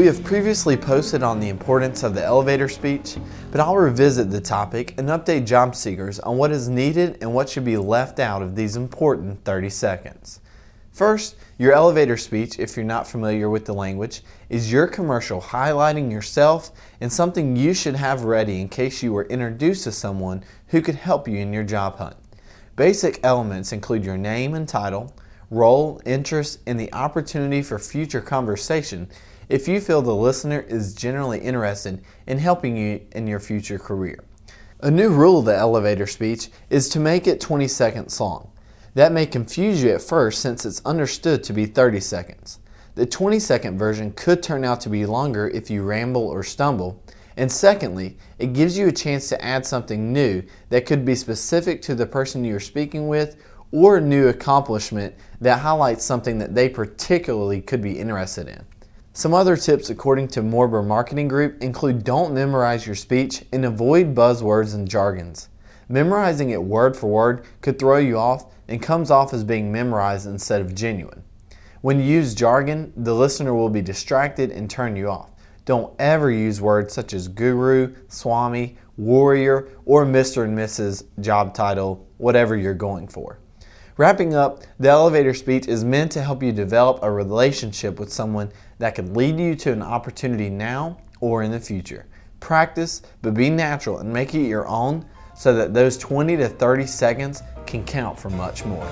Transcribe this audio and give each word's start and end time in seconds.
We 0.00 0.06
have 0.06 0.24
previously 0.24 0.78
posted 0.78 1.22
on 1.22 1.40
the 1.40 1.50
importance 1.50 2.02
of 2.02 2.14
the 2.14 2.24
elevator 2.24 2.70
speech, 2.70 3.18
but 3.50 3.60
I'll 3.60 3.76
revisit 3.76 4.30
the 4.30 4.40
topic 4.40 4.94
and 4.96 5.10
update 5.10 5.44
job 5.44 5.76
seekers 5.76 6.18
on 6.20 6.38
what 6.38 6.52
is 6.52 6.70
needed 6.70 7.18
and 7.20 7.34
what 7.34 7.50
should 7.50 7.66
be 7.66 7.76
left 7.76 8.18
out 8.18 8.40
of 8.40 8.56
these 8.56 8.76
important 8.76 9.44
30 9.44 9.68
seconds. 9.68 10.40
First, 10.90 11.36
your 11.58 11.74
elevator 11.74 12.16
speech, 12.16 12.58
if 12.58 12.78
you're 12.78 12.86
not 12.86 13.08
familiar 13.08 13.50
with 13.50 13.66
the 13.66 13.74
language, 13.74 14.22
is 14.48 14.72
your 14.72 14.86
commercial 14.86 15.38
highlighting 15.38 16.10
yourself 16.10 16.70
and 17.02 17.12
something 17.12 17.54
you 17.54 17.74
should 17.74 17.96
have 17.96 18.24
ready 18.24 18.62
in 18.62 18.70
case 18.70 19.02
you 19.02 19.12
were 19.12 19.26
introduced 19.26 19.84
to 19.84 19.92
someone 19.92 20.42
who 20.68 20.80
could 20.80 20.94
help 20.94 21.28
you 21.28 21.36
in 21.36 21.52
your 21.52 21.62
job 21.62 21.98
hunt. 21.98 22.16
Basic 22.74 23.20
elements 23.22 23.70
include 23.70 24.06
your 24.06 24.16
name 24.16 24.54
and 24.54 24.66
title, 24.66 25.12
role, 25.50 26.00
interest, 26.06 26.60
and 26.66 26.78
the 26.78 26.92
opportunity 26.92 27.60
for 27.60 27.78
future 27.78 28.20
conversation 28.20 29.08
if 29.48 29.66
you 29.66 29.80
feel 29.80 30.00
the 30.00 30.14
listener 30.14 30.60
is 30.60 30.94
generally 30.94 31.40
interested 31.40 32.02
in 32.26 32.38
helping 32.38 32.76
you 32.76 33.00
in 33.12 33.26
your 33.26 33.40
future 33.40 33.78
career. 33.78 34.22
A 34.78 34.90
new 34.90 35.10
rule 35.10 35.40
of 35.40 35.44
the 35.44 35.56
elevator 35.56 36.06
speech 36.06 36.48
is 36.70 36.88
to 36.90 37.00
make 37.00 37.26
it 37.26 37.40
20 37.40 37.66
seconds 37.66 38.20
long. 38.20 38.50
That 38.94 39.12
may 39.12 39.26
confuse 39.26 39.82
you 39.82 39.90
at 39.90 40.02
first 40.02 40.40
since 40.40 40.64
it's 40.64 40.80
understood 40.84 41.42
to 41.44 41.52
be 41.52 41.66
30 41.66 42.00
seconds. 42.00 42.60
The 42.94 43.06
20 43.06 43.38
second 43.40 43.78
version 43.78 44.12
could 44.12 44.42
turn 44.42 44.64
out 44.64 44.80
to 44.82 44.88
be 44.88 45.04
longer 45.04 45.48
if 45.48 45.70
you 45.70 45.82
ramble 45.82 46.26
or 46.26 46.42
stumble. 46.42 47.02
And 47.36 47.50
secondly, 47.50 48.18
it 48.38 48.52
gives 48.52 48.78
you 48.78 48.88
a 48.88 48.92
chance 48.92 49.28
to 49.28 49.44
add 49.44 49.64
something 49.66 50.12
new 50.12 50.42
that 50.70 50.86
could 50.86 51.04
be 51.04 51.14
specific 51.14 51.82
to 51.82 51.94
the 51.94 52.06
person 52.06 52.44
you're 52.44 52.60
speaking 52.60 53.08
with 53.08 53.36
or 53.72 54.00
new 54.00 54.28
accomplishment 54.28 55.14
that 55.40 55.60
highlights 55.60 56.04
something 56.04 56.38
that 56.38 56.54
they 56.54 56.68
particularly 56.68 57.60
could 57.60 57.80
be 57.80 57.98
interested 57.98 58.48
in. 58.48 58.64
Some 59.12 59.34
other 59.34 59.56
tips 59.56 59.90
according 59.90 60.28
to 60.28 60.42
Morber 60.42 60.86
Marketing 60.86 61.28
Group 61.28 61.62
include 61.62 62.04
don't 62.04 62.32
memorize 62.32 62.86
your 62.86 62.94
speech 62.94 63.44
and 63.52 63.64
avoid 63.64 64.14
buzzwords 64.14 64.74
and 64.74 64.88
jargons. 64.88 65.48
Memorizing 65.88 66.50
it 66.50 66.62
word 66.62 66.96
for 66.96 67.08
word 67.08 67.44
could 67.60 67.78
throw 67.78 67.98
you 67.98 68.16
off 68.16 68.46
and 68.68 68.80
comes 68.80 69.10
off 69.10 69.34
as 69.34 69.42
being 69.42 69.72
memorized 69.72 70.26
instead 70.26 70.60
of 70.60 70.74
genuine. 70.74 71.24
When 71.80 71.98
you 71.98 72.04
use 72.04 72.34
jargon, 72.34 72.92
the 72.96 73.14
listener 73.14 73.54
will 73.54 73.70
be 73.70 73.82
distracted 73.82 74.50
and 74.50 74.70
turn 74.70 74.94
you 74.94 75.08
off. 75.08 75.30
Don't 75.64 75.92
ever 75.98 76.30
use 76.30 76.60
words 76.60 76.94
such 76.94 77.12
as 77.12 77.26
guru, 77.26 77.94
swami, 78.08 78.76
warrior, 78.96 79.68
or 79.84 80.04
Mr. 80.04 80.44
and 80.44 80.56
Mrs. 80.56 81.04
job 81.20 81.54
title, 81.54 82.06
whatever 82.18 82.56
you're 82.56 82.74
going 82.74 83.08
for. 83.08 83.38
Wrapping 84.00 84.32
up, 84.32 84.62
the 84.78 84.88
elevator 84.88 85.34
speech 85.34 85.68
is 85.68 85.84
meant 85.84 86.10
to 86.12 86.22
help 86.22 86.42
you 86.42 86.52
develop 86.52 87.00
a 87.02 87.10
relationship 87.10 88.00
with 88.00 88.10
someone 88.10 88.50
that 88.78 88.94
could 88.94 89.14
lead 89.14 89.38
you 89.38 89.54
to 89.56 89.72
an 89.72 89.82
opportunity 89.82 90.48
now 90.48 90.96
or 91.20 91.42
in 91.42 91.50
the 91.50 91.60
future. 91.60 92.06
Practice, 92.40 93.02
but 93.20 93.34
be 93.34 93.50
natural 93.50 93.98
and 93.98 94.10
make 94.10 94.34
it 94.34 94.46
your 94.46 94.66
own 94.66 95.04
so 95.36 95.54
that 95.54 95.74
those 95.74 95.98
20 95.98 96.38
to 96.38 96.48
30 96.48 96.86
seconds 96.86 97.42
can 97.66 97.84
count 97.84 98.18
for 98.18 98.30
much 98.30 98.64
more. 98.64 98.90